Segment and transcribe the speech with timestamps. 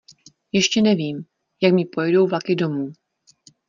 [0.51, 1.25] Ještě nevím,
[1.63, 2.91] jak mi pojedou vlaky domů.